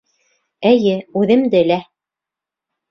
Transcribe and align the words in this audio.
Эйе, 0.71 0.95
үҙемде 1.23 1.63
лә! 1.69 1.81